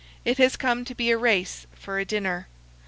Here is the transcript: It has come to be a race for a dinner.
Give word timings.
It 0.25 0.39
has 0.39 0.55
come 0.57 0.83
to 0.85 0.95
be 0.95 1.11
a 1.11 1.17
race 1.19 1.67
for 1.75 1.99
a 1.99 2.05
dinner. 2.05 2.47